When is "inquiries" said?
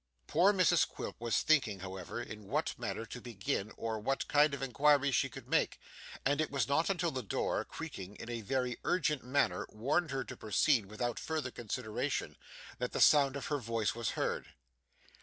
4.63-5.13